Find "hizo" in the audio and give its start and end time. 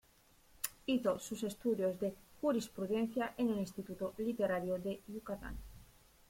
0.87-1.19